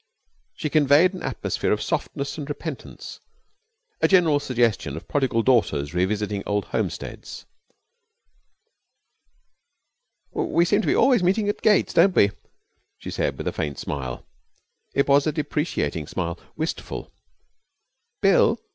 [0.55, 3.19] She conveyed an atmosphere of softness and repentance,
[4.01, 7.45] a general suggestion of prodigal daughters revisiting old homesteads.
[10.31, 12.31] 'We seem always to be meeting at gates, don't we?'
[12.97, 14.25] she said, with a faint smile.
[14.95, 17.11] It was a deprecating smile, wistful.
[18.23, 18.59] 'Bill!'